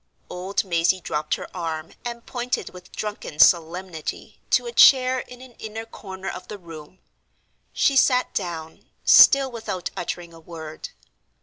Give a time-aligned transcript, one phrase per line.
[0.31, 5.51] Old Mazey dropped her arm, and pointed with drunken solemnity to a chair in an
[5.59, 6.97] inner corner of the room.
[7.71, 10.89] She sat down, still without uttering a word.